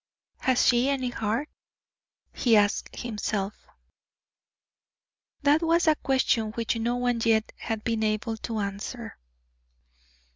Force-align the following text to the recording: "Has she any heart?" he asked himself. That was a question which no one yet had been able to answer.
"Has 0.39 0.65
she 0.65 0.89
any 0.89 1.09
heart?" 1.11 1.47
he 2.33 2.57
asked 2.57 2.95
himself. 3.01 3.67
That 5.43 5.61
was 5.61 5.85
a 5.85 5.93
question 5.95 6.53
which 6.53 6.75
no 6.75 6.95
one 6.95 7.21
yet 7.23 7.51
had 7.57 7.83
been 7.83 8.01
able 8.01 8.37
to 8.37 8.57
answer. 8.57 9.19